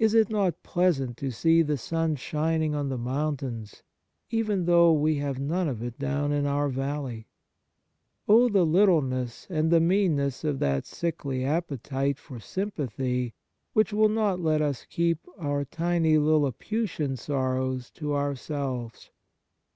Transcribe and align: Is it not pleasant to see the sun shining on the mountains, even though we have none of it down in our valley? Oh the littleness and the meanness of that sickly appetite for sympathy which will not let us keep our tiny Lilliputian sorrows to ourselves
Is 0.00 0.14
it 0.14 0.30
not 0.30 0.64
pleasant 0.64 1.16
to 1.18 1.30
see 1.30 1.62
the 1.62 1.78
sun 1.78 2.16
shining 2.16 2.74
on 2.74 2.88
the 2.88 2.98
mountains, 2.98 3.84
even 4.28 4.64
though 4.64 4.92
we 4.92 5.18
have 5.18 5.38
none 5.38 5.68
of 5.68 5.80
it 5.80 5.96
down 5.96 6.32
in 6.32 6.44
our 6.44 6.68
valley? 6.68 7.28
Oh 8.26 8.48
the 8.48 8.66
littleness 8.66 9.46
and 9.48 9.70
the 9.70 9.78
meanness 9.78 10.42
of 10.42 10.58
that 10.58 10.86
sickly 10.86 11.44
appetite 11.44 12.18
for 12.18 12.40
sympathy 12.40 13.32
which 13.74 13.92
will 13.92 14.08
not 14.08 14.40
let 14.40 14.60
us 14.60 14.86
keep 14.90 15.24
our 15.38 15.64
tiny 15.64 16.18
Lilliputian 16.18 17.16
sorrows 17.16 17.92
to 17.92 18.12
ourselves 18.12 19.10